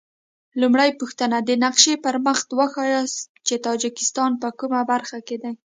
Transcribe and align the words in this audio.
لومړۍ 0.61 0.89
پوښتنه: 0.99 1.37
د 1.41 1.49
نقشې 1.63 1.93
پر 2.03 2.15
مخ 2.25 2.37
وښایاست 2.59 3.25
چې 3.47 3.55
تاجکستان 3.67 4.31
په 4.41 4.47
کومه 4.59 4.81
برخه 4.91 5.17
کې 5.27 5.37
دی؟ 5.43 5.53